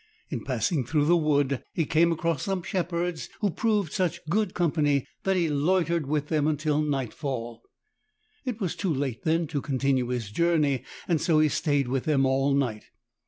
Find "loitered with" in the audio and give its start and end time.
5.47-6.27